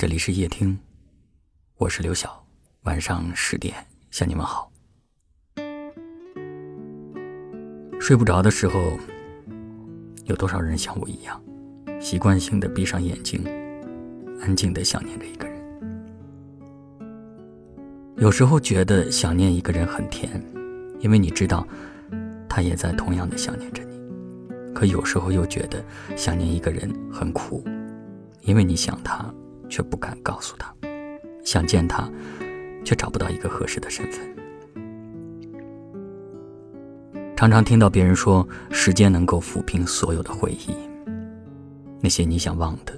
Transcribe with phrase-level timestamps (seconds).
[0.00, 0.78] 这里是夜听，
[1.76, 2.42] 我是刘晓。
[2.84, 3.74] 晚上十点
[4.10, 4.72] 向你们好。
[8.00, 8.98] 睡不着的时候，
[10.24, 11.38] 有多少人像我一样，
[12.00, 13.44] 习惯性的闭上眼睛，
[14.40, 15.62] 安静的想念着一个人？
[18.16, 20.42] 有时候觉得想念一个人很甜，
[21.00, 21.68] 因为你知道，
[22.48, 24.00] 他也在同样的想念着你。
[24.74, 25.84] 可有时候又觉得
[26.16, 27.62] 想念一个人很苦，
[28.40, 29.30] 因为你想他。
[29.70, 30.74] 却不敢告诉他，
[31.42, 32.10] 想见他，
[32.84, 34.20] 却找不到一个合适的身份。
[37.36, 40.74] 常常听到别人说，时间能够抚平所有的回忆，
[42.00, 42.92] 那些你想忘的、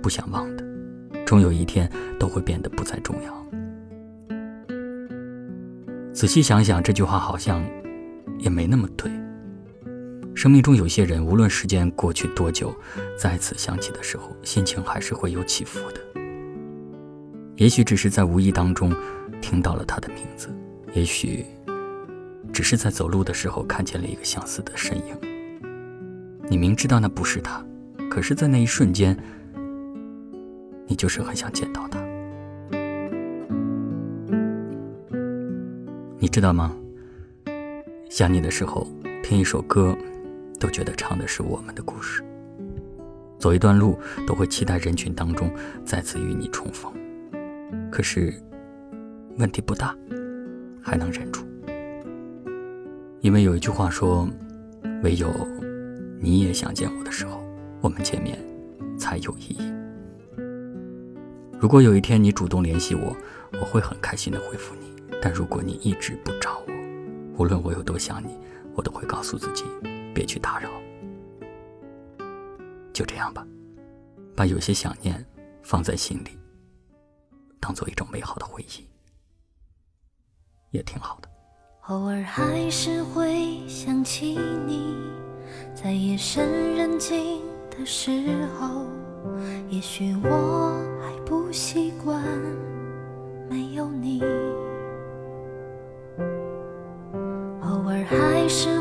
[0.00, 0.64] 不想忘的，
[1.26, 3.46] 终有一天都会变得不再重要。
[6.14, 7.62] 仔细想想，这句话好像
[8.38, 9.10] 也没那么对。
[10.34, 12.74] 生命中有些人，无论时间过去多久，
[13.18, 16.00] 再次想起的时候，心情还是会有起伏的。
[17.56, 18.92] 也许只是在无意当中
[19.40, 20.48] 听到了他的名字，
[20.94, 21.44] 也许
[22.52, 25.16] 只是在走路的时候看见了一个相似的身影。
[26.48, 27.64] 你明知道那不是他，
[28.10, 29.16] 可是，在那一瞬间，
[30.86, 32.02] 你就是很想见到他。
[36.18, 36.74] 你知道吗？
[38.08, 38.86] 想你的时候，
[39.22, 39.96] 听一首歌。
[40.62, 42.22] 都觉得唱的是我们的故事。
[43.36, 45.52] 走一段路，都会期待人群当中
[45.84, 46.92] 再次与你重逢。
[47.90, 48.32] 可是，
[49.38, 49.92] 问题不大，
[50.80, 51.42] 还能忍住。
[53.22, 54.28] 因为有一句话说
[55.02, 55.28] ：“唯有
[56.20, 57.42] 你也想见我的时候，
[57.80, 58.38] 我们见面
[58.96, 59.72] 才有意义。”
[61.58, 63.16] 如果有一天你主动联系我，
[63.60, 64.92] 我会很开心的回复你。
[65.20, 66.72] 但如果你一直不找我，
[67.38, 68.38] 无论我有多想你，
[68.76, 69.64] 我都会告诉自己。
[70.14, 70.70] 别去打扰，
[72.92, 73.46] 就这样吧，
[74.36, 75.24] 把有些想念
[75.62, 76.38] 放在心里，
[77.60, 78.86] 当做一种美好的回忆，
[80.70, 81.28] 也挺好的。
[81.88, 84.96] 偶尔还是会想起你，
[85.74, 88.10] 在夜深人静的时
[88.58, 88.86] 候，
[89.68, 92.22] 也许我还不习惯
[93.50, 94.22] 没有你。
[97.62, 98.78] 偶尔还是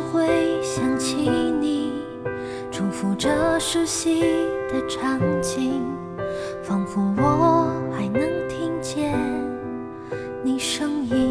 [3.74, 4.20] 熟悉
[4.68, 5.82] 的场景，
[6.62, 9.18] 仿佛我还能听见
[10.44, 11.31] 你声音。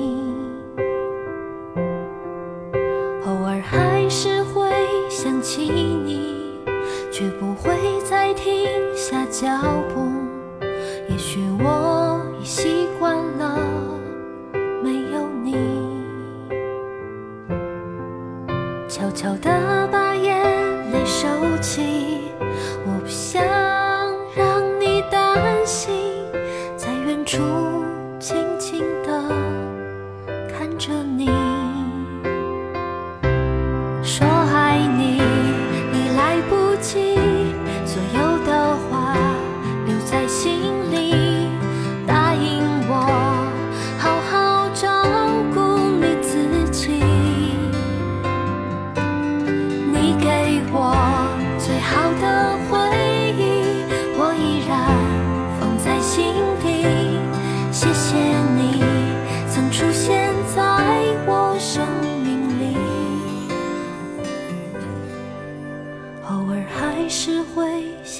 [27.30, 27.69] 出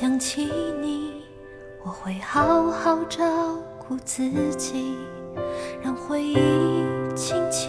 [0.01, 0.47] 想起
[0.81, 1.25] 你，
[1.85, 3.23] 我会好好照
[3.87, 4.23] 顾自
[4.57, 4.97] 己，
[5.83, 6.39] 让回忆
[7.15, 7.60] 轻轻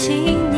[0.00, 0.57] 青年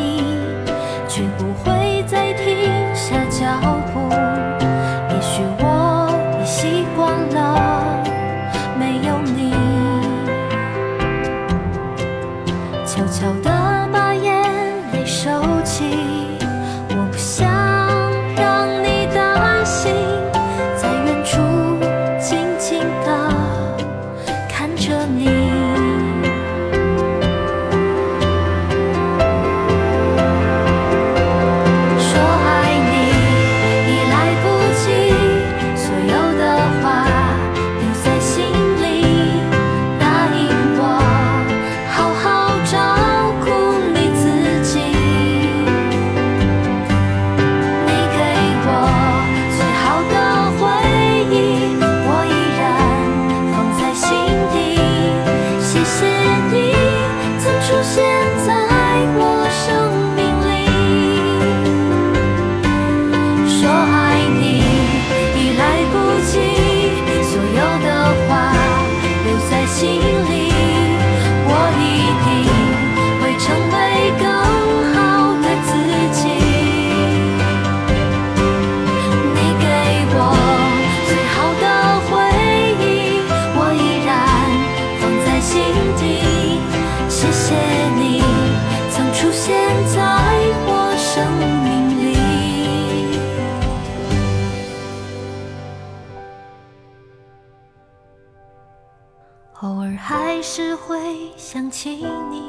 [99.63, 101.91] 偶尔还是会想起
[102.31, 102.43] 你，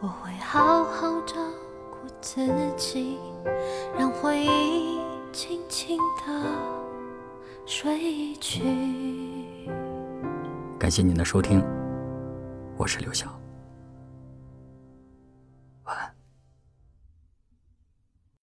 [0.00, 1.34] 我会好好照
[1.90, 3.18] 顾自己，
[3.98, 4.98] 让回忆
[5.30, 6.42] 轻轻地
[7.66, 8.62] 睡去。
[10.78, 11.62] 感谢您的收听，
[12.78, 13.38] 我是刘晓。